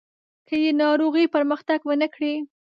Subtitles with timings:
[0.47, 2.33] که یې ناروغي پرمختګ ونه کړي.